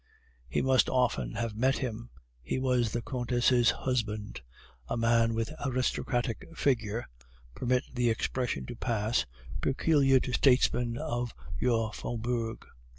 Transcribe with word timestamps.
You 0.49 0.63
must 0.63 0.89
often 0.89 1.35
have 1.35 1.53
met 1.55 1.77
him, 1.77 2.09
he 2.41 2.57
was 2.57 2.91
the 2.91 3.03
Countess' 3.03 3.69
husband, 3.69 4.41
a 4.87 4.97
man 4.97 5.35
with 5.35 5.49
the 5.49 5.67
aristocratic 5.67 6.47
figure 6.57 7.05
(permit 7.53 7.83
the 7.93 8.09
expression 8.09 8.65
to 8.65 8.75
pass) 8.75 9.27
peculiar 9.61 10.19
to 10.21 10.33
statesmen 10.33 10.97
of 10.97 11.35
your 11.59 11.93
faubourg. 11.93 12.65